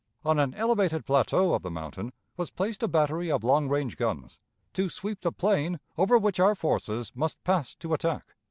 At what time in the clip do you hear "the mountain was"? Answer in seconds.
1.61-2.49